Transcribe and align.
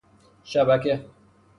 شبکه 0.45 0.95